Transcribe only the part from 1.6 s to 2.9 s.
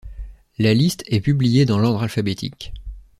dans l'ordre alphabétique.